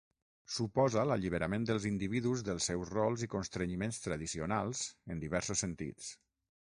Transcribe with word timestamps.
Suposa 0.53 1.01
l'alliberament 1.09 1.67
dels 1.71 1.83
individus 1.89 2.43
dels 2.47 2.69
seus 2.71 2.89
rols 2.93 3.25
i 3.27 3.29
constrenyiments 3.33 4.01
tradicionals 4.07 4.81
en 5.17 5.21
diversos 5.25 5.63
sentits. 5.67 6.09